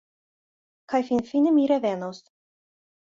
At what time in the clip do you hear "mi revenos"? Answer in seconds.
1.59-2.25